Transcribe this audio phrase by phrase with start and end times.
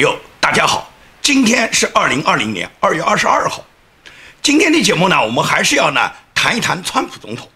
[0.00, 3.62] 友，大家好，今天是二零二零年二月二十二号。
[4.40, 7.46] 今天的节目呢，我们还是要呢谈一谈川普总统。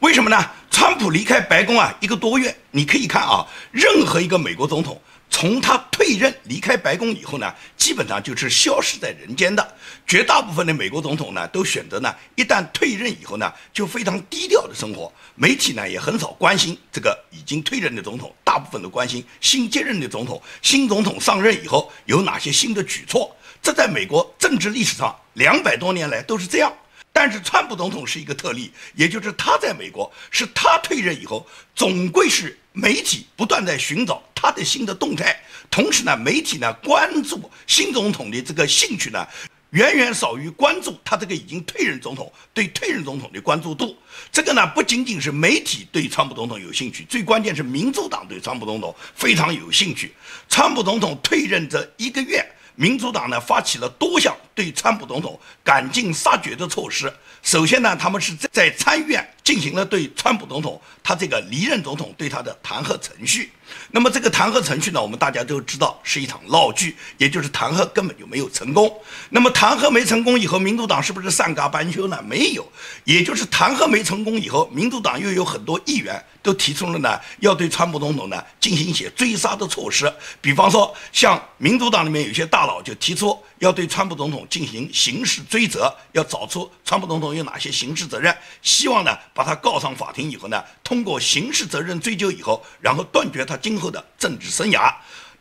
[0.00, 0.50] 为什么呢？
[0.70, 5.00] 川普离开白宫啊一个多月，你可以看啊，任何一个美国总统。
[5.28, 9.76] 从他退任离开白宫以后呢，基本上就是消失在人间的。
[10.06, 15.12] 绝大部分的美国总统呢，都选择呢，一旦退任以后呢，就非常低调的生活。
[15.34, 20.40] 媒体呢，也很少关心这个已经退任的总统，大部分都关心新接任的总统。
[20.62, 23.36] 新总统上任以后有哪些新的举措？
[23.60, 26.72] 这在美国政治历史上两百多年来都是这样。
[27.12, 35.34] 但是川普总统是一个特例，也就是他在美国是他退任以后，总归是媒体不断在寻找他的新的动态，
[35.70, 39.26] 同时呢，媒体呢关注新总统的这个兴趣呢，
[39.70, 43.96] 远远少于关注他这个已经退任总统对退任总统的关注度。
[44.30, 50.14] 这个呢不仅仅是媒体对川普总统有兴趣，最关键是民主党对川普总统非常有兴趣。
[50.46, 52.46] 川普总统退任这一个月。
[52.78, 57.10] 民主党呢发起了多项对川普总统赶尽杀绝的措施。
[57.46, 63.52] 首先呢，他们是在参议院进行了对川普总统他这个离任总统对他的弹劾程序。
[63.92, 68.92] 那么这个弹劾程序呢，我们大家都知道是一场闹剧，也就是弹劾根本就没有成功。
[69.30, 72.20] 那么弹劾没成功以后，民主党是不是善罢甘休呢？
[72.26, 72.66] 没有，
[73.04, 80.10] 也就是弹劾没成功以后，民主党又有很多议员都提出了呢，要对川普总统呢进行一些追杀的措施。
[80.40, 93.56] 比方说，像民主党里面有些大佬就提出要对川普总统进行刑事追责，要找出川普总统有哪些刑事责任，希望呢把他告上法庭以后呢，通过刑事责任追究以后，然后断绝他。
[93.56, 94.94] 今后的政治生涯，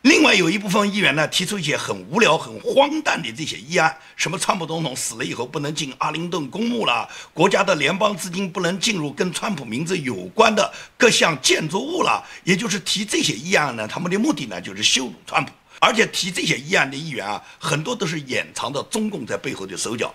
[0.06, 20.14] 另外有一部分议员呢提出一些很无聊、很荒诞的这些议案，什么川普总统死了以后不能进阿灵顿公墓了，国家的联邦资金不能进入跟川普名字有关的各项建筑物了，也就是提这些议案呢，他们的目的呢就是羞辱川普，而且提这些议案的议员啊，很多都是掩藏着中共在背后的手脚。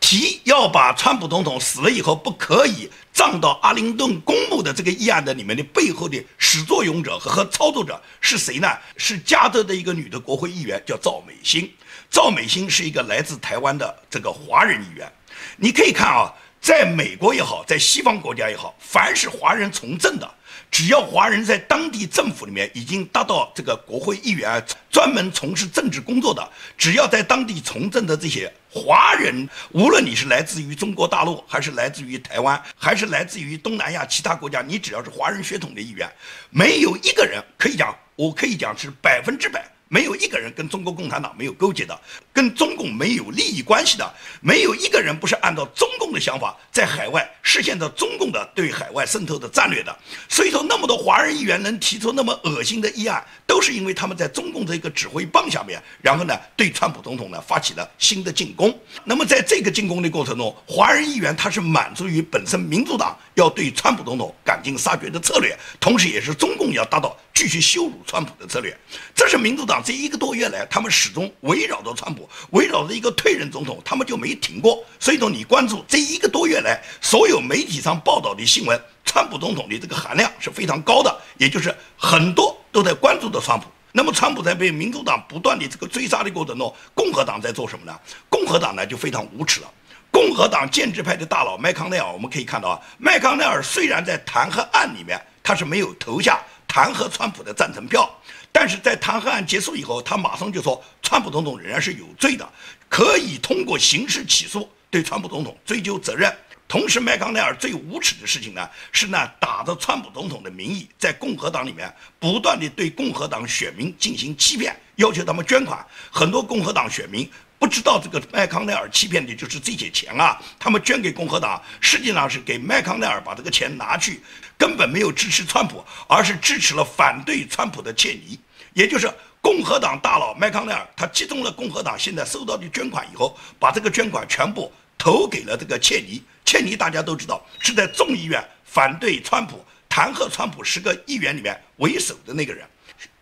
[0.00, 8.68] 提要把川普总统死了以后不可以葬到阿灵顿公墓的这个议案的里面的背后的始作俑者和操作者是谁呢？
[8.96, 11.70] 是加州的一个女的国会议员，叫赵美心。
[12.10, 15.10] 赵美心是一个来自台湾的这个华人议员。
[15.56, 20.28] 你可以看啊，在美国也好，在西方国家也好，凡是华人从政的。
[20.70, 36.08] 只要华人在当地政府里面已经达到这个国会议员，专门从事政治工作的，只要在当地从政的这些华人，无论你是来自于中国大陆，还是来自于台湾，还是来自于东南亚其他国家，你只要是华人血统的一员，
[36.50, 39.68] 没有一个人可以讲，我可以讲是百分之百。
[39.92, 42.00] 没有一个人跟中国共产党没有勾结的，
[42.32, 49.94] 跟中共没有利益关系的，没有一个人不是按照中共的想法在海外实现着中共的对海外渗透的战略的。
[50.28, 58.72] 所以说，那么多华人议员能提出那么恶心的议案，都是因为他们在中共这个指挥棒下面，然后呢，对川普总统呢发起了新的进攻。
[59.02, 68.76] 那么在这个进攻的过程中，华人议员他是满足于本身民主党要对川普总统赶尽杀绝的策略，同时也是中共要达到继续羞辱川普的策略。
[69.14, 69.82] 这是民主党。
[69.84, 74.84] 这一个多月来，他们始终围绕着川普，围绕着一个退任总统，他们就没停过。
[74.98, 83.66] 所以说，你关注这一个多月来所有媒体上报道的新闻，川普总统的这个含量是非常高的，也就是很多都在关注着川普。
[83.92, 87.98] 那么，川普在被民主党不断的这个追杀的过程中，共和党在做什么呢？
[88.28, 89.70] 共和党呢就非常无耻了。
[90.12, 96.40] 共和党建制派的大佬麦康奈尔，我们可以看到啊，麦康奈尔虽然在弹劾案里面他是没有投下
[96.72, 98.08] 弹劾川普的赞成票。
[98.52, 102.48] 但是在弹劾案结束以后，他马上就说，川普总统仍然是有罪的，
[102.88, 106.32] 可以通过刑事起诉对川普总统追究责任。
[106.66, 115.84] 同时，麦康奈尔最无耻的事情呢，是呢打着川普总统的名义，在共和党里面不断的对共和党选民进行欺骗，要求他们捐款。
[116.10, 117.28] 很多共和党选民
[117.60, 124.22] 不知道这个麦康奈尔欺骗的就是这些钱啊，他们捐给共和党，实际上是给麦康奈尔把这个钱拿去。
[124.56, 128.40] 根本没有支持川普，而是支持了反对川普的切尼，
[128.72, 129.12] 也就是
[129.42, 130.88] 共和党大佬麦康奈尔。
[130.96, 136.22] 他集中了共和党现在收到的捐款以后，把这个捐款全部投给了这个切尼。
[136.46, 142.66] 切尼大家都知道是在众议院反对川普、弹劾川普十个议员里面为首的那个人。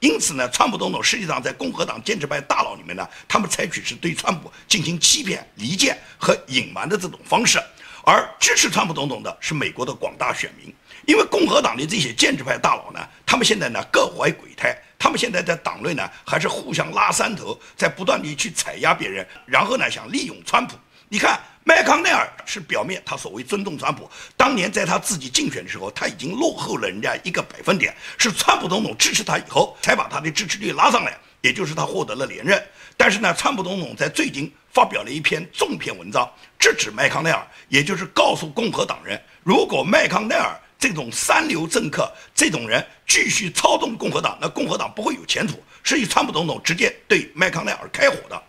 [0.01, 7.59] 因此呢，川普总统实际上在共和党建制派大佬里面呢，他们采取是对川普进行欺骗、离间和隐瞒的这种方式，
[8.05, 10.73] 而支持川普总统的是美国的广大选民。
[11.07, 20.77] 因为共和党的这些建制派大佬呢，他们现在呢各怀鬼胎，他们现在在党内呢还是互相拉山头，在不断地去踩压别人，然后呢想利用川普。
[21.11, 31.19] 你看麦康奈尔是表面他所谓尊重川普，当年在他自己竞选的时候，他已经落后了人家一个百分点，是川普总统支持他以后才把他的支持率拉上来。
[31.41, 32.61] 也就是他获得了连任。
[32.97, 36.29] 但是呢，川普总统在最近发表了一篇重篇文章，
[36.59, 45.63] 制止麦康奈尔，也就是告诉共和党人，如果麦康奈尔这种三流政客这种人继续操纵共和党，那共和党不会有前途。
[45.85, 48.43] 是以川普总统直接对麦康奈尔开火的。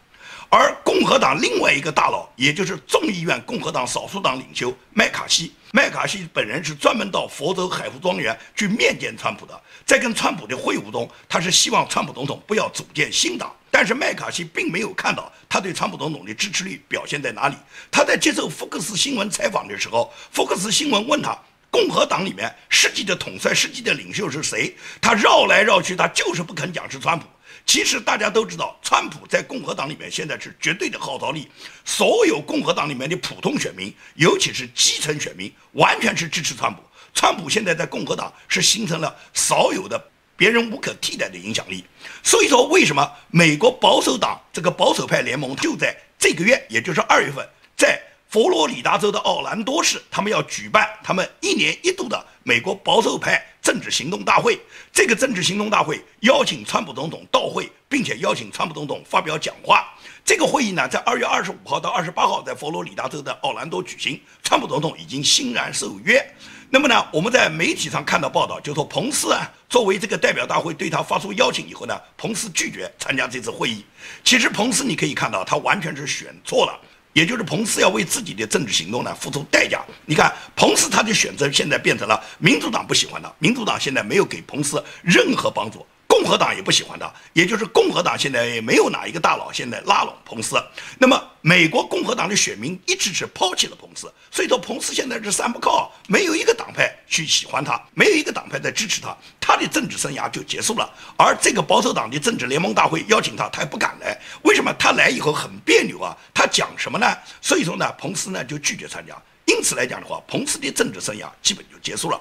[0.51, 9.61] 而共和党另外一个大佬，也就是众议院共和党少数党领袖麦卡锡，麦卡锡本人是专门到佛州海湖庄园去面见川普的。
[9.85, 13.55] 在跟川普的会晤中，他是希望川普总统不要组建新党。
[13.69, 17.55] 但是麦卡锡并没有看到他对川普总统的支持率表现在哪里。
[17.91, 21.37] 他在接受福克斯新闻采访的时候，福克斯新闻问他，
[21.69, 24.75] 共和党里面实际的统帅、实际的领袖是谁？
[24.99, 27.27] 他绕来绕去，他就是不肯讲是川普。
[27.69, 31.47] 其实大家都知道，川普在共和党里面现在是绝对的号召力，
[31.85, 36.81] 所有共和党里面的普通选民，尤其是基层选民，完全是支持川普。
[37.13, 40.03] 川普现在在共和党是形成了少有的
[40.35, 41.85] 别人无可替代的影响力。
[42.23, 53.43] 所以说，为什么美国保守党这个保守派联盟就在这个月，也就是二月份，在佛罗里达州的奥兰多市，他们要举办他们一年一度的美国保守派。
[53.61, 54.59] 政治行动大会，
[54.91, 59.93] 这个政治行动大会邀请川普总统到会，并且邀请川普总统发表讲话。
[60.23, 64.19] 这个会议呢，在二月二十五号到二十八号在佛罗里达州的奥兰多举行。
[64.43, 66.23] 川普总统已经欣然受约。
[66.69, 73.83] 那么呢，我们在媒体上看到报道，就说彭斯啊，作为这个代表大会对他发出邀请以后呢，彭斯拒绝参加这次会议。
[74.23, 76.79] 其实彭斯你可以看到，他完全是选错了。
[77.19, 79.83] 也就是彭斯要为自己的政治行动呢付出代价。
[80.05, 85.85] 你看，彭斯他的选择现在变成了民主党不喜欢他，民主党现在没有给彭斯任何帮助。
[86.19, 90.61] 共和党也不喜欢他，也就是共和党现在也没有哪一个大佬现在拉拢彭斯。
[90.97, 100.93] 那么，美国共和党的选民一直是抛弃了彭斯，所以说彭斯现在是三不靠，没有一个党派去喜欢他，没有一个党派在支持他，他的政治生涯就结束了。
[101.15, 104.19] 而这个保守党的政治联盟大会邀请他，他也不敢来。
[104.41, 104.73] 为什么？
[104.73, 107.07] 他来以后很别扭啊，他讲什么呢？
[107.41, 109.15] 所以说呢，彭斯呢就拒绝参加。
[109.45, 112.19] 因此来讲的话，彭斯的政治生涯基本就结束了。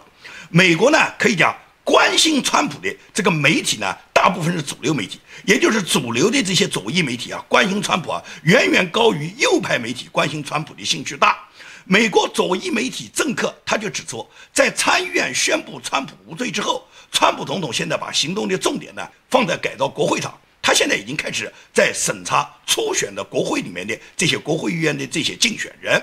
[0.50, 1.52] 美国呢，可以讲。
[1.88, 11.48] 关心川普的这个媒体呢，大部分是主流媒体，也就是主流的这些左翼媒体啊，关心川普啊，远远高于右派媒体关心川普的兴趣大。
[11.86, 25.98] 美国左翼媒体政客他就指出，在参议院宣布川普无罪之后，川普总统现在把行动的重点呢放在改造国会上，他现在已经开始在审查初选的国会里面的这些国会议员的这些竞选人。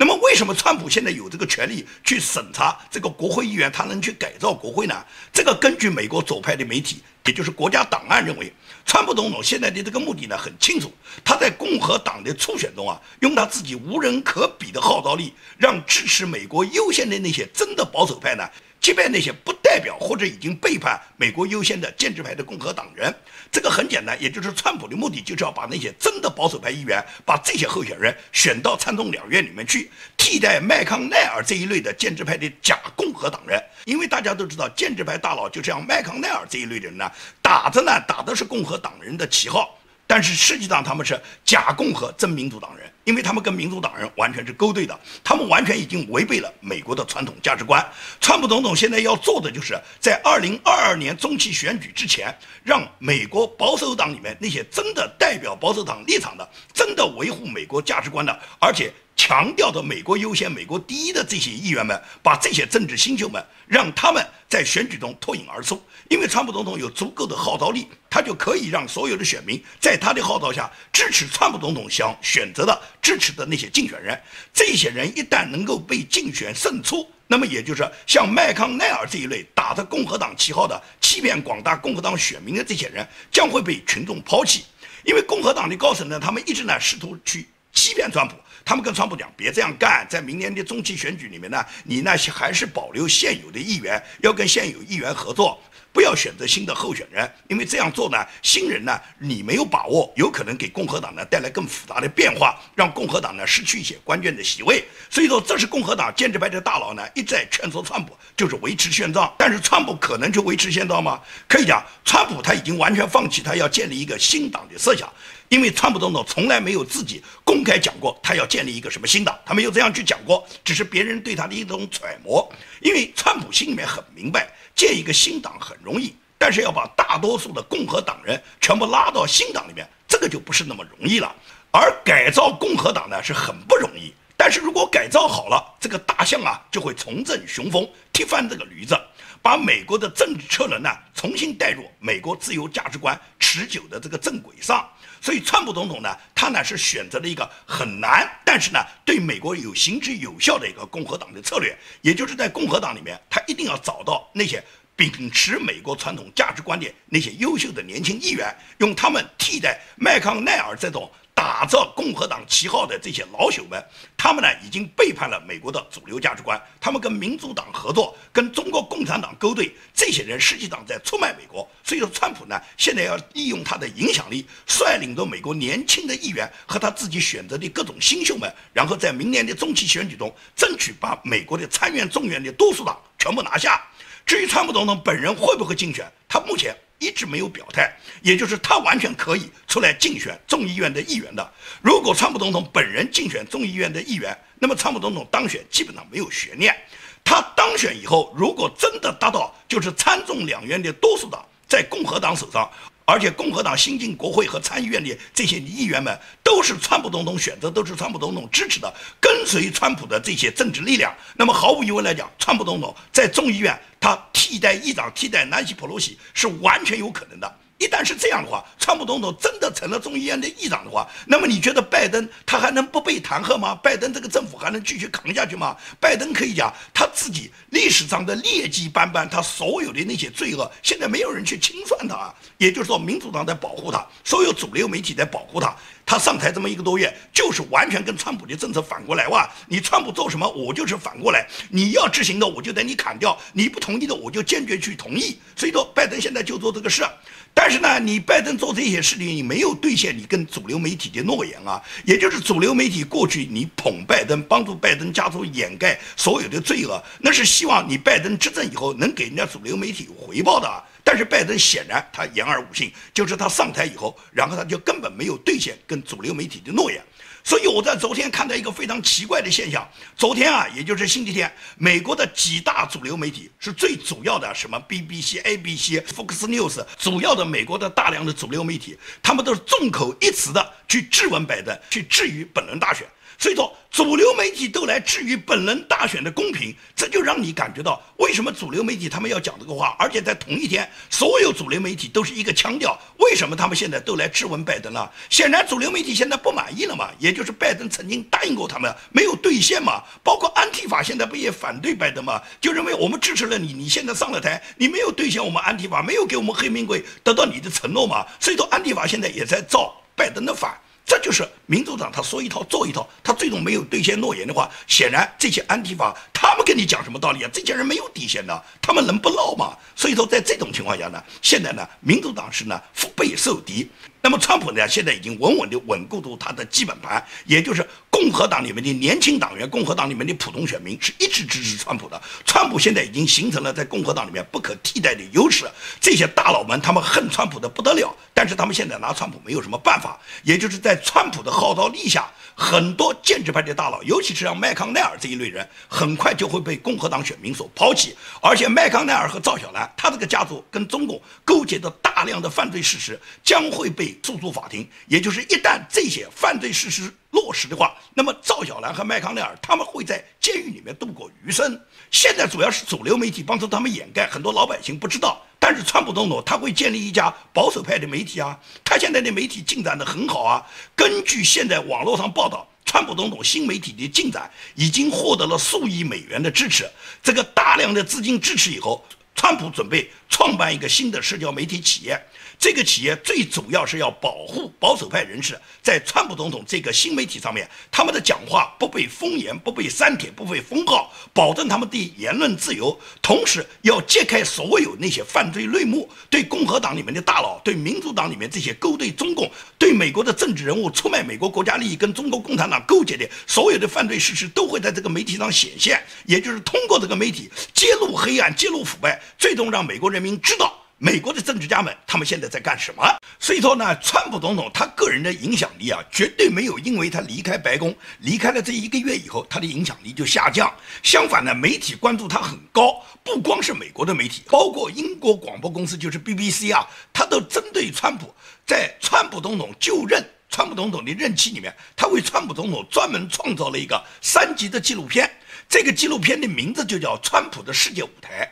[0.00, 4.94] 那么，为什么川普现在有这个权利去审查这个国会议员，他能去改造国会呢？
[5.32, 8.52] 这个根据美国左派的媒体，也就是国家档案认为，
[8.86, 10.92] 川普总统现在的这个目的呢很清楚，
[11.24, 18.48] 他在共和党的初选中啊，用他自己无人可比的号召力，让支持美国优先的那些真的保守派呢。
[18.80, 23.14] 击败那些不代表或者已经背叛美国优先的建制派的共和党人，
[23.52, 33.62] 这个很简单，也就是川普的目的就是要把那些真的保守派议员，把这些候选人选到参众两院里面去，替代麦康奈尔这一类的建制派的假共和党人。
[33.84, 37.10] 因为大家都知道，建制派大佬就像麦康奈尔这一类的人呢，
[37.42, 39.78] 打着呢打的是共和党人的旗号。
[40.06, 47.82] 但是实际上他们是假共和真民主党人，因为他们跟民主党人完全是勾兑的，他们完全已经违背了美国的传统价值观。
[48.20, 58.92] 川普总统现在要做的就是在二零二二年中期选举之前，让美国保守党里面那些真的代表保守党立场的、真的维护美国价值观的，而且。
[59.18, 65.82] 强调的美国优先、美国第一的这些议员们，把这些政治新秀们，让他们在选举中脱颖而出。
[66.08, 74.18] 因为川普总统有足够的号召力，他就可以让所有的选民在他的号召下支持川普总统想选择的、支持的那些竞选人。
[74.54, 84.64] 这些人一旦能够被竞选胜出，那么也就是像麦康奈尔这一类打着共和党旗号的、欺骗广大共和党选民的这些人，将会被群众抛弃。
[85.04, 88.36] 因为共和党的高层呢，他们一直呢试图去欺骗川普。
[88.68, 95.58] 他们跟川普讲，别这样干，在明年的中期选举里面呢，你那些还是保留现有的议员，要跟现有议员合作，
[95.90, 104.84] 不要选择新的候选人，因为这样做呢，新人呢，你没有把握，有可能给共和党呢带来更复杂的变化，让共和党呢失去一些关键的席位。
[105.08, 109.34] 所以说，这是共和党建制派的大佬呢一再劝说川普，就是维持现状。
[109.38, 111.18] 但是川普可能就维持现状吗？
[111.48, 115.10] 可以讲，川普他已经完全放弃他要建立一个新党的设想。
[115.48, 122.46] 因为川普总统从来没有自己公开讲过他要建立一个什么新党，他没有这样去讲过，只是别人对他的一种揣摩。
[122.80, 131.34] 因为川普心里面很明白，建一个新党很容易，但是要把大多数的共和党人全部拉到新党里面，这个就不是那么容易了。
[131.70, 138.98] 而改造共和党呢是很不容易，但是如果改造好了，这个大象啊就会重振雄风，踢翻这个驴子。
[139.40, 144.86] 把美国的政治车轮呢重新带入美国自由价值观持久的这个正轨上。
[145.20, 154.62] 所以，川普总统呢，他呢是选择了一个很难，但是呢对美国有行之有效的一个共和党的策略，也就是在共和党里面，他一定要找到那些
[154.96, 161.10] 秉持美国传统价值观的那些优秀的年轻议员，用他们替代麦康奈尔这种。
[161.38, 163.80] 打着共和党旗号的这些老朽们，
[164.16, 171.64] 他们呢已经背叛了美国的主流价值观，他们跟民主党合作，跟中国共产党勾兑，这些人实际上在出卖美国。
[171.84, 183.80] 所以说，川普呢现在要利用他的影响力，率领着美国年轻的议员和他自己选择的各种新秀们，然后在明年的中期选举中，争取把美国的参院、众院的多数党全部拿下。
[184.26, 186.76] 至于川普总统本人会不会竞选，他目前。
[186.98, 191.52] 一直没有表态，也就是他完全可以出来竞选众议院的议员的。
[191.82, 196.76] 如果川普总统本人竞选众议院的议员，那么川普总统当选基本上没有悬念。
[197.24, 202.70] 他当选以后，如果真的达到就是参众两院的多数党在共和党手上。
[203.10, 211.10] 而且共和党新进国会和参议院的这些议员们都是川普总统选择，都是川普总统支持的，跟随川普的这些政治力量。
[211.34, 217.50] 那么毫无疑问来讲，川普总统在众议院他替代议长、替代南希·普洛西是完全有可能的。
[217.78, 223.74] 一旦是这样的话，川普总统真的成了众议院的议长的话，那么你觉得拜登他还能不被弹劾吗？
[223.76, 225.76] 拜登这个政府还能继续扛下去吗？
[226.00, 235.74] 拜登可以讲他自己历史上的劣迹斑斑，他所有的那些罪恶，现在没有人去清算他，也就是说，民主党在保护他，所有主流媒体在保护他。
[236.08, 239.46] 他上台这么一个多月，就是完全跟川普的政策反过来哇！
[239.66, 241.46] 你川普做什么，我就是反过来。
[241.68, 245.38] 你要执行的，我就等你砍掉；你不同意的，我就坚决去同意。
[245.54, 247.04] 所以说，拜登现在就做这个事。
[247.52, 251.78] 但是呢，你拜登做这些事情，你没有兑现你跟主流媒体的诺言啊。
[252.06, 260.84] 也就是主流媒体过去你捧拜登，帮助拜登家族掩盖所有的罪恶，那是希望你拜登执政以后能给人家主流媒体回报的。
[261.10, 267.02] 但是拜登显然他言而无信，就是他上台以后，然后他就根本没有兑现跟主流媒体的诺言。
[267.42, 283.08] 所以我在昨天看到一个非常奇怪的现象，昨天啊，也就是星期天，美国的几大主流媒体是最主要的，什么 BBC、ABC、Fox News，主要的美国的大量的主流媒体，他们都是众口一词的去质问拜登，去质疑本轮大选。
[283.40, 292.98] 所以说，主流媒体都来质疑本轮大选的公平，这就让你感觉到为什么主流媒体他们要讲这个话，而且在同一天，所有主流媒体都是一个腔调。
[293.18, 295.08] 为什么他们现在都来质问拜登了？
[295.30, 300.02] 显然，主流媒体现在不满意了嘛，也就是拜登曾经答应过他们，没有兑现嘛。
[300.24, 302.42] 包括安提法现在不也反对拜登嘛？
[302.60, 308.26] 就认为我们支持了你，你现在上了台，你没有兑现我们安提法，没有给我们黑名贵得到你的承诺嘛？
[308.40, 310.76] 所以说，安提法现在也在造拜登的反。
[311.08, 317.48] 这就是民主党，他说一套做一套，他最终没有兑现诺言的话，显然这些安提法他们跟你讲什么道理啊？
[317.50, 319.74] 这些人没有底线的，他们能不闹吗？
[319.96, 323.90] 所以说，在这种情况下呢，现在呢，民主党是呢腹背受敌。
[324.20, 327.88] 那么，川普呢，现在已经稳稳地稳固住他的基本盘，也就是
[328.18, 332.20] 共和党里面的年轻党员、共和党里面的普通选民是一直支持川普的。
[332.44, 335.64] 川普现在已经形成了在共和党里面不可替代的优势。
[336.00, 340.18] 这些大佬们他们恨川普的不得了，但是他们现在拿川普没有什么办法。
[340.42, 348.16] 也就是在川普的号召力下，很多建制派的大佬，尤其是像麦康奈尔这一类人，很快就会被共和党选民所抛弃。
[348.42, 354.08] 而且，麦康奈尔和赵小兰，他这个家族跟中共勾结的大量的犯罪事实将会被。
[354.24, 361.80] 诉诸法庭，也就是一旦这些犯罪事实落实的话，那么赵小兰和麦康奈尔他们会在监狱里面度过余生。
[362.10, 365.40] 现在主要是主流媒体帮助他们掩盖，很多老百姓不知道。
[365.60, 370.64] 但是川普总统他会建立一家保守派的媒体啊，他现在的媒体进展的很好啊。
[370.96, 376.88] 根据现在网络上报道，川普总统新媒体的进展已经获得了数亿美元的支持。
[377.22, 379.04] 这个大量的资金支持以后，
[379.34, 382.20] 川普准备创办一个新的社交媒体企业。
[382.58, 392.98] 这个企业最主要是要保护保守派人士在川普总统这个新媒体上面，他们的讲话不被封言、不被删帖、不被封号，保证他们的言论自由。
[393.22, 399.48] 同时，要揭开所有那些犯罪内幕，对共和党里面的大佬、对民主党里面这些勾兑中共、
[399.78, 406.02] 对美国的政治人物出卖美国国家利益、跟中国共产党勾结的所有的犯罪事实，都会在这个媒体上显现。
[406.26, 410.77] 也就是通过这个媒体揭露黑暗、揭露腐败，最终让美国人民知道。
[411.00, 413.04] 美国的政治家们，他们现在在干什么？
[413.38, 420.68] 所以说呢，川普总统他个人的影响力啊，绝对没有因为他离开白宫，离开了这一个月以后，他的影响力就下降。
[421.04, 428.34] 相反呢，媒体关注他很高，不光是美国的媒体，包括英国广播公司，就是 BBC 啊，他都针对川普，
[428.66, 435.30] 在川普总统就任、川普总统的任期里面，他为川普总统专门创造了一个三级的纪录片，
[435.68, 438.44] 这个纪录片的名字就叫《川普的世界舞台》。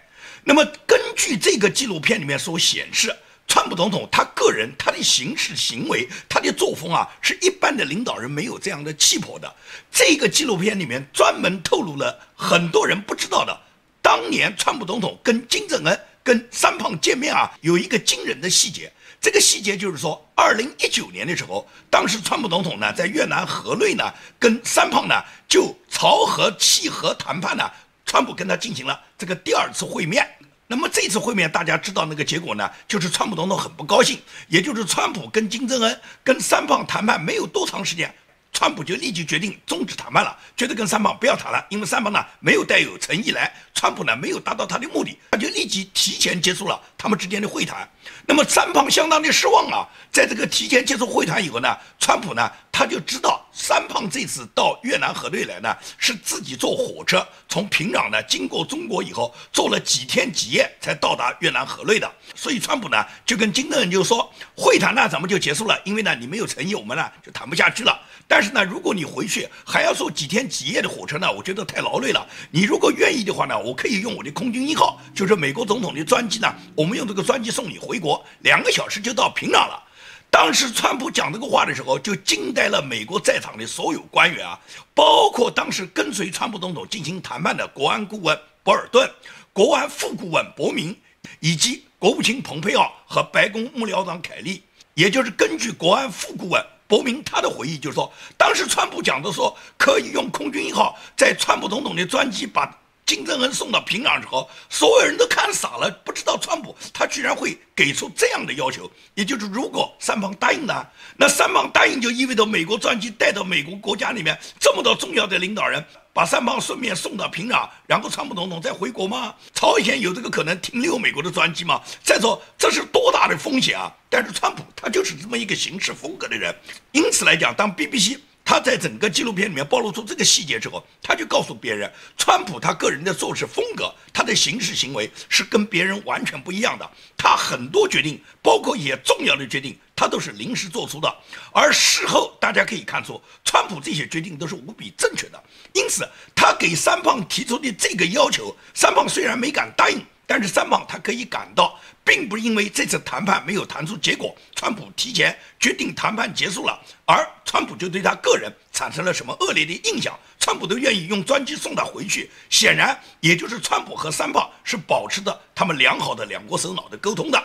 [0.48, 3.12] 那么根据这个纪录片里面所显示，
[3.48, 9.52] 川普总统他个人他的行事行为、他的作风啊，是一般的领导人没有这样的气魄的。
[9.90, 13.60] 这个纪录片里面专门透露了很多人不知道的，
[14.00, 18.92] 当年川普总统跟金正恩、跟三胖见面啊，有一个惊人的细节。
[19.20, 24.04] 这个细节就是说，二零一九年的时候，当时川普总统呢在越南河内呢，
[24.38, 25.16] 跟三胖呢
[25.48, 27.68] 就朝核契合谈判呢，
[28.04, 30.24] 川普跟他进行了这个第二次会面。
[30.66, 38.12] 那么这次会面，大家知道那个结果呢，就是川普总统很不高兴，也就是川普跟金正恩、跟三胖谈判没有多长时间。
[38.52, 47.86] 川普就立即决定终止谈判了，觉得跟三胖不要谈了，因为三胖呢没有带有诚意来，川普呢没有达到他的目的，他就立即提前结束了他们之间的会谈。
[48.26, 67.98] 那么三胖相当的失望啊，在这个提前结束会谈以后呢，川普呢他就知道三胖这次到越南河内来呢，是自己坐火车从平壤呢经过中国以后，坐了几天几夜才到达越南河内的，所以川普呢就跟金正恩就说，会谈呢咱们就结束了，因为呢你没有诚意，我们呢就谈不下去了。
[68.28, 72.26] 但是呢，如果你回去还要坐几天几夜的火车呢，我觉得太劳累了。
[72.50, 79.82] 你如果愿意的话呢，我可以用我的空军一号，就是美国总统的专机呢，我们用这个专机送你回国，两个小时就到平壤了。
[80.30, 84.58] 当时川普讲这个话的时候，就惊呆了美国在场的所有官员啊，
[84.94, 89.10] 包括当时跟随川普总统进行谈判的国安顾问博尔顿、
[89.52, 90.94] 国安副顾问伯明，
[91.40, 94.62] 以及国务卿蓬佩奥和白宫幕僚长凯利，
[94.94, 96.62] 也就是根据国安副顾问。
[96.88, 102.64] 伯明他的回忆就是说，当时川普讲的说可以用空军一号在川普总统的专机把
[103.06, 108.90] 金正恩送到平壤之后，所有人都看傻了，不知道川普他居然会给出这样的要求。
[109.14, 110.84] 也就是如果三方答应呢，
[111.16, 115.82] 那三方答应就意味着美国专机带到美国国家里面这么多重要的领导人。
[116.12, 119.34] 把三胖顺便送到平壤，然后川普总统再回国吗？
[119.52, 121.78] 朝鲜有这个可能停留美国的专机吗？
[122.02, 123.92] 再说这是多大的风险啊！
[124.08, 126.56] 但是川普他就是这么一个行事风格的人，
[126.92, 136.88] 因此来讲，当 BBC 他在整个纪录片里面暴露出这个细节之后，他就告诉别人，川普他个人的做事风格，他的行事行为是跟别人完全不一样的。
[137.16, 139.76] 他很多决定，包括一些重要的决定。
[139.96, 141.12] 他都是临时做出的，
[141.52, 145.42] 而事后大家可以看出，川普这些决定都是无比正确的。
[145.72, 162.30] 因此，他给三胖提出的这个要求，三胖虽然没敢答应，但是三胖他可以感到，并不是因为这次谈判没有谈出结果，川普提前决定谈判结束了，而川普就对他个人产生了什么恶劣的印象，川普都愿意用专机送他回去。
[162.50, 167.40] 显然，也就是川普和三胖是保持着他们良好的两国首脑的沟通的，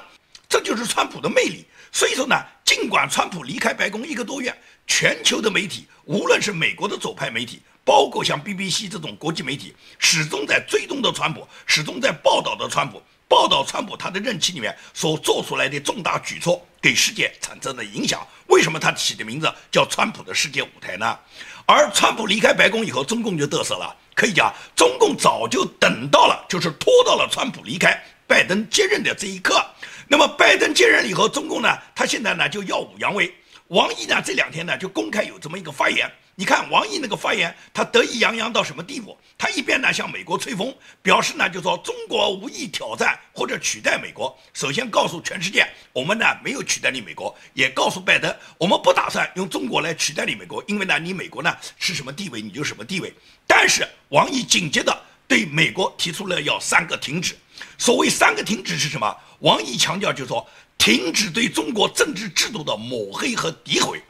[0.49, 1.65] 这就是川普的魅力。
[1.91, 18.25] 所以说呢，尽管川普离开白宫一个多月，全球的媒体，无论是美国的左派媒体，包括像 BBC 这种国际媒体，始终在追踪的川普，始终在报道的川普，报道川普他的任期里面所做出来的重大举措给世界产生的影响。
[18.47, 21.17] 为什么他起的名字叫川普的世界舞台呢？
[21.65, 29.65] 而川普离开白宫以后，中共就得瑟了，可以讲，中共早就等到了，就是拖到了川普离开，拜登接任的这一刻。
[30.07, 33.33] 那么拜登接任以后，中共呢，他现在呢就耀武扬威。
[33.67, 36.11] 王毅呢这两天呢就公开有这么一个发言。
[36.41, 39.15] 你看王毅那个发言，他得意洋洋到什么地步？
[39.37, 44.35] 他一边呢向美国吹风，表示呢就说中国无意挑战或者取代美国。
[44.51, 53.13] 首先告诉全世界，我们呢没有取代你美国，也告诉拜登，我们不打算用中国来取代你美国，因为呢你美国呢是什么地位你就什么地位。
[53.45, 57.37] 但是王毅紧接着对美国提出了要三个停止。
[57.77, 59.15] 所谓三个停止是什么？
[59.41, 60.49] 王毅强调，就是说，
[60.79, 64.01] 停止对中国政治制度的抹黑和诋毁，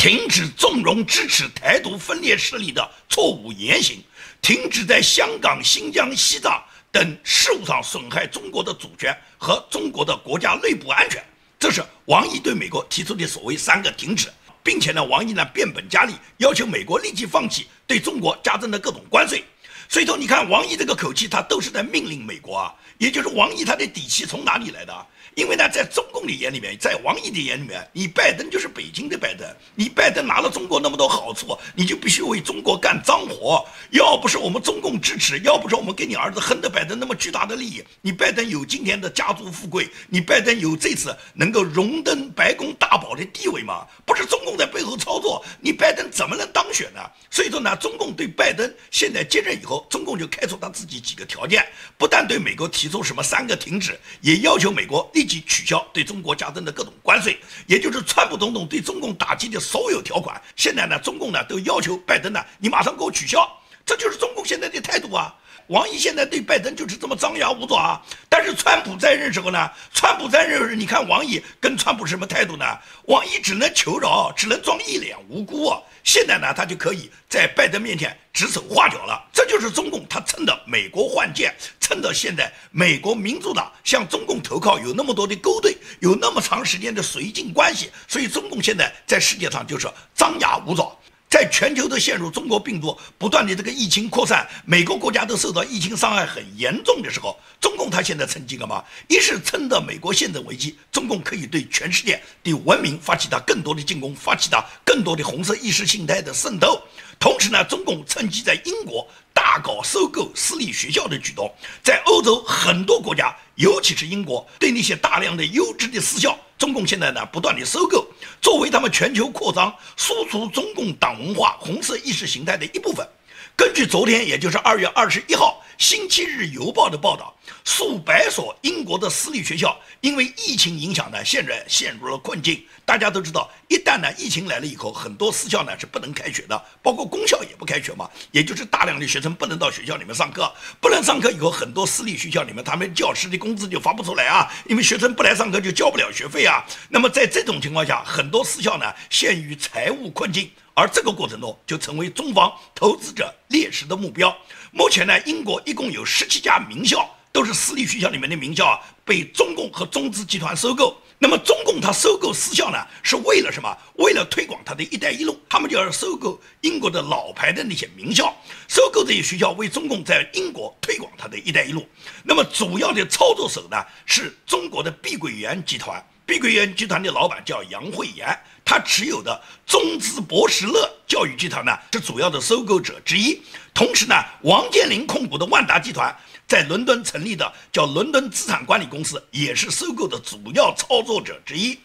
[0.00, 4.02] 停止纵容支持台独分裂势力的错误言行，
[4.40, 6.58] 停止在香港、新疆、西藏
[6.90, 11.22] 等事务上损害中国的主权和中国的国家内部安全。
[11.58, 14.32] 这是王毅对美国提出的所谓三个停止，
[14.62, 19.44] 并且呢，王毅呢变本加厉，要求美国立即放弃对中国加征的各种关税。
[19.86, 22.74] 所以说，你看王毅这个口气，他都是在命令美国啊。
[22.96, 25.06] 也就是王毅他的底气从哪里来的？
[25.40, 33.66] 因为呢，在中共的眼里面，在王毅的眼里面，你拜登就是北京的拜登，你拜登拿了中国那么多好处，你就必须为中国干脏活。
[33.88, 43.86] 要不是我们中共支持，要不是我们给你儿子亨德拜登那么巨大的利益，你拜登有今天的家族富贵，你拜登有这次能够荣登白宫大宝的地位吗？
[44.04, 47.00] 不是中共在背后操作，你拜登怎么能当选呢？
[47.30, 55.10] 所以说呢，中共对拜登现在接任以后，中共就开出他自己几个条件，不但对美国提出什么三个停止，也要求美国。
[55.14, 57.38] 立即取消对中国加征的各种关税，
[57.68, 60.42] 也就是川普总统对中共打击的所有条款。
[60.56, 63.48] 现在呢，中共呢都要求拜登呢，你马上给我取消。
[63.86, 65.34] 这就是中共现在的态度啊！
[65.70, 68.02] 王毅现在对拜登就是这么张牙舞爪啊。
[68.28, 72.64] 但是川普在任时候呢，川普在任时，你看王毅跟川普什么态度呢？
[73.04, 75.80] 王毅只能求饶，只能装一脸无辜啊。
[76.02, 79.24] 现在呢，他就可以在拜登面前指手画脚了。
[79.32, 90.96] 这就是中共，他趁着美国换届，趁着现在美国民主党向中共投靠有那么多的勾兑，有那么长时间的绥靖关系，所以中共现在在世界上就是张牙舞爪。
[91.30, 98.82] 在全球都陷入中国病毒不断的这个疫情扩散，每个国家都受到疫情伤害很严重的时候，中共他现在趁机干嘛？
[99.06, 106.82] 一是趁着美国现在危机，中共可以对全世界的文明发起他更多的进攻，发起他更多的红色意识形态的渗透。
[107.20, 111.48] 同时呢，中共趁机在英国大搞收购私立学校的举动，
[111.80, 116.36] 在欧洲很多国家，尤其是英国，对那些大量的优质的私校。
[116.60, 118.06] 中共现在呢，不断的收购，
[118.42, 123.08] 作为他们全球扩张、输出中共党文化、红色意识形态的一部分。
[123.56, 125.64] 根据昨天，也就是二月二十一号。
[125.80, 132.62] 《星期日邮报》的报道，数百所英国的私立学校因为疫情影响呢，现在陷入了困境。
[132.84, 146.62] 大家都知道，一旦呢疫情来了以后，很多私校呢是不能开学的，包括公校也不开学嘛，也就是大量的学生不能到学校里面上课，不能上课以后，很多私立学校里面他们教师的工资就发不出来啊，因为学生不来上课就交不了学费啊。
[146.90, 150.50] 那么在这种情况下，很多私校呢陷于财务困境。
[150.72, 154.34] 而这个过程中，就成为中方投资者猎食的目标。
[154.72, 160.96] 目前呢，英国一共有十七家名校，都是私立学校里面的名校啊，被中共和中资集团收购。
[161.18, 163.76] 那么，中共它收购私校呢，是为了什么？
[163.96, 168.34] 为了推广它的一带一路，他们就要收购英国的老牌的那些名校，
[168.68, 171.86] 收购这些学校，为中共在英国推广它的一带一路。
[172.22, 176.02] 那么，主要的操作手呢，是中国的碧桂园集团。
[176.24, 178.28] 碧桂园集团的老板叫杨惠妍，
[178.70, 183.42] 他持有的中资博时乐教育集团呢是主要的收购者之一。
[183.74, 191.76] 同时呢，王健林控股的万达集团在伦敦成立的叫伦敦资产管理公司，也是收购的主要操作者之一。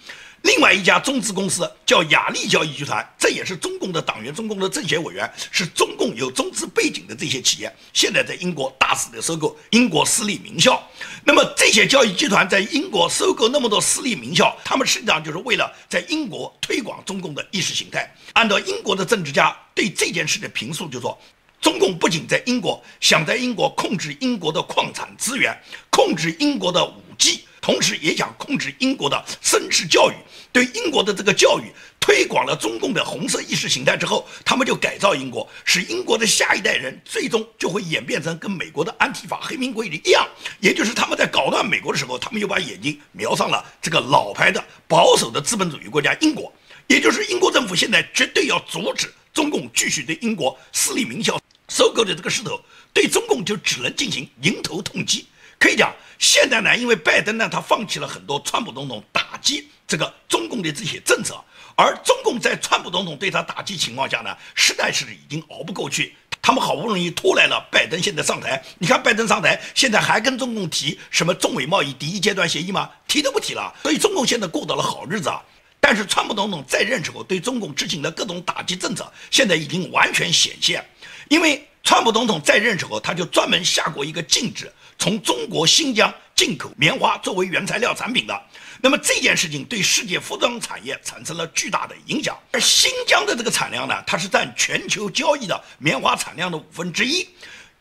[0.46, 10.82] 另外一家中资公司叫雅丽交易集团，这也是中共的党员、中共的政协委员，是中共有中资背景的这些企业，现在在英国大肆的收购英国私立名校。
[11.24, 18.16] 那么这些交易集团在英国收购那么多私立名校，他们实际上就是为了在英国推广中共的意识形态。
[18.34, 21.20] 按照英国的政治家对这件事的评述，就说
[21.60, 27.46] 中共不仅在英国想在英国控制英国的矿产资源，控制英国的武器。
[27.66, 30.14] 同时也想控制英国的绅士教育，
[30.52, 31.64] 对英国的这个教育
[32.00, 46.54] 推广了中共的红色意识形态之后，他们就改造英国，使英国的下一代人最终就会演变成跟美国的安提法黑名贵的一样，也就是他们在搞乱美国的时候，他们又把眼睛瞄上了这个老牌的保守的资本主义国家英国，
[46.86, 52.62] 也就是英国政府现在绝对要阻止中共继续对英国私立名校收购的这个势头，
[52.94, 55.26] 对中共就只能进行迎头痛击。
[55.60, 61.44] 可以讲，现在呢，因为拜登呢，他放弃了很多川普总统打击这个中共的这些政策，
[61.76, 66.16] 而中共在川普总统对他打击情况下呢，实在是已经熬不过去。
[66.42, 72.88] 他们好不容易拖来了拜登，现在上台，你看拜登上台，现在还跟中共提什么中美贸易第一阶段协议吗？
[73.08, 73.74] 提都不提了。
[73.82, 75.42] 所以中共现在过到了好日子啊。
[75.80, 80.84] 但是川普总统在任时候对中共执行的各种打击政策，现在已经完全显现，
[81.30, 84.72] 因为川普总统在任时候，他就专门下过一个禁止。
[84.98, 88.42] 从中国新疆进口棉花作为原材料产品的，
[88.82, 92.38] 那么这件事情对世界服装产业产生了巨大的影响。
[92.52, 97.28] 而新疆的这个产量呢，它是占全球交易的棉花产量的五分之一。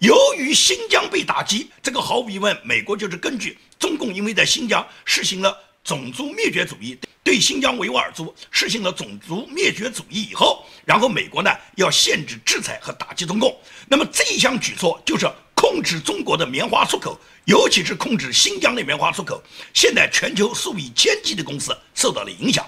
[0.00, 13.56] 由于新疆被打击，这个毫无疑问，美国就是根据中共因为在新疆实行了种族灭绝主义，对新疆维吾尔族实行了种族灭绝主义以后，然后美国呢要限制制裁和打击中共。
[13.88, 15.26] 那么这一项举措就是。
[15.64, 19.42] 控制中国的棉花出口，尤其是控制新疆的棉花出口。
[19.72, 22.66] 现在全球数以千计的公司受到了影响。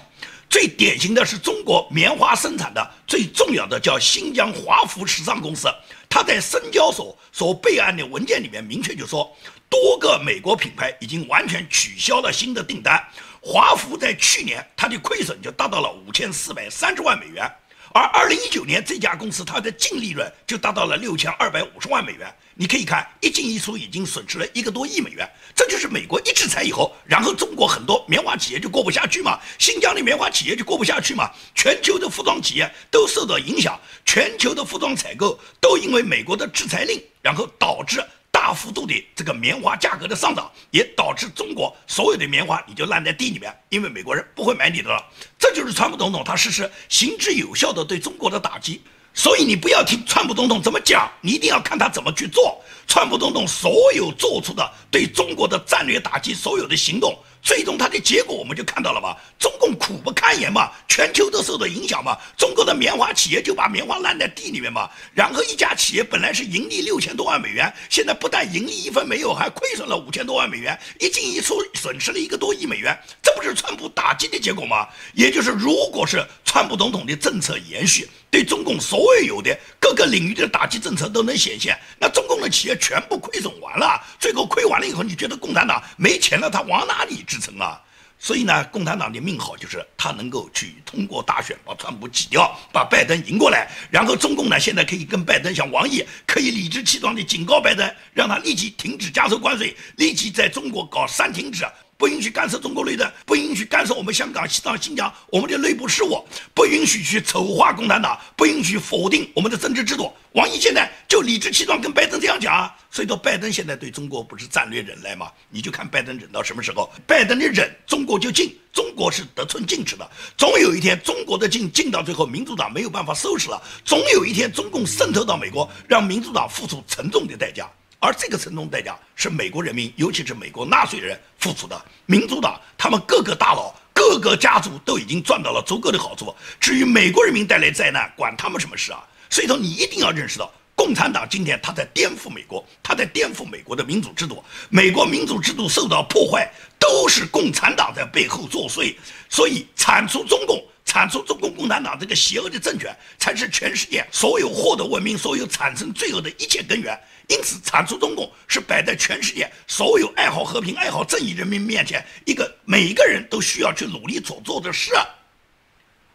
[0.49, 5.67] 最典型的是中国棉花生产的最重要的叫新疆华福时尚公司，
[6.09, 9.31] 它在深交所所备案的文件里面明确就说，
[9.69, 12.99] 多个美国品牌已经完全取消了新的订单。
[13.39, 17.47] 华福在去年它的亏损就达到了五千四百三十万美元。
[17.93, 22.33] 而二零一九年，这家公司它的净利润就达到了六千二百五十万美元。
[22.53, 25.27] 你可以看，一进一出已经损失了一个多亿美元。
[25.55, 38.03] 这就是美国一制裁以后，然后中国很多棉花企业就过不下去嘛，新疆的棉花企业就过不下去嘛，全球的服装企业都受到影响，全球的服装采购都因为美国的制裁令，然后导致。
[38.47, 45.05] 大幅度的这个棉花价格的上涨，也导致中国所有的棉花你就烂在地里面，因为美国人不会买你的了。
[45.37, 48.81] 这就是川普总统他实施行之有效的对中国的打击。
[49.13, 52.63] 所以你不要听川普总统怎么讲，你一定要看他怎么去做。
[52.87, 57.15] 川普总统所有做出的对中国的战略打击，所有的行动。
[57.43, 74.87] 最终，它的结果我们就看到了嘛，中共苦不堪言嘛，全球都受到影响嘛，中国的棉花企业就把棉花烂在地里面嘛，然后一家企业本来是盈利六千多万美元，现在不但盈利一分没有，还亏损了五千多万美元，一进一出损失了一个多亿美元，这不是川普打击的结果吗？
[75.13, 87.81] 也就是如果是川普总统的政策延续，对中共所有的各个领域的打击政策都能显现，那中共的企业全部亏损完了，最后亏完了以后，你觉得共产党没钱了，他往哪里支撑啊？
[88.19, 101.63] 所以呢，共产党的命好就是他能够去通过大选把川普挤掉，把拜登赢过来，然后中共呢现在可以跟拜登像王毅，可以理直气壮地警告拜登，让他立即停止加收关税，立即在中国搞三停止。
[101.97, 110.13] 不允许干涉中国内政，不允许干涉我们香港、西藏、新疆我们的内部事务，不允许去丑化共产党，不允许否定我们的政治制度。
[110.33, 115.31] 王毅现在就理直气壮跟拜登这样讲啊，所以说拜登现在对中国不是战略忍耐吗？
[115.49, 120.07] 你就看拜登忍到什么时候，拜登的忍，中国就进，中国是得寸进尺的，
[120.37, 127.67] 总有一天中国的进进到最后，民主党没有办法收拾了，总有一天中共渗透到美国，让民主党付出沉重的代价。
[127.99, 131.79] 而这个沉重代价是美国人民，尤其是美国纳税人付出的。
[132.05, 139.03] 民主党他们各个大佬、各个家族都已经赚到了足够的好处，至于美国人民带来灾难，管他们什么事啊？
[139.29, 144.43] 所以说，你一定要认识到，共产党今天他在颠覆美国，他在颠覆美国的民主制度。
[144.69, 148.95] 美国民主制度受到破坏，都是共产党在背后作祟。
[149.27, 150.63] 所以，铲除中共。
[150.87, 156.97] 铲除中共共产党这个邪恶的政权，才是全世界所有获得文明、所有产生罪恶的一切根源。
[157.27, 164.93] 因此，铲除中共是摆在全世界所有爱好和平、爱好正义人民面前一个每一个人都需要去努力所做的事。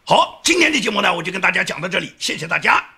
[0.05, 2.92] 好，今天的节目呢，我就跟大家讲到这里，谢谢大家。